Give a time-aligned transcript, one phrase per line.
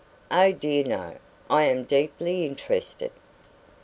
[0.31, 1.17] "Oh, dear, no!
[1.47, 3.11] I am deeply interested."